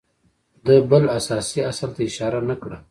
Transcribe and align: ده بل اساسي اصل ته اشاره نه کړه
ده 0.65 0.75
بل 0.91 1.03
اساسي 1.19 1.59
اصل 1.71 1.89
ته 1.95 2.01
اشاره 2.09 2.39
نه 2.49 2.55
کړه 2.61 2.77